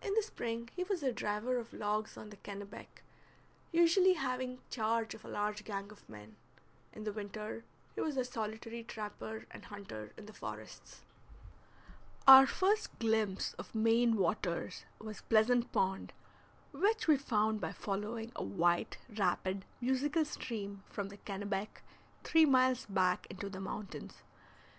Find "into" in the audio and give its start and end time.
23.28-23.50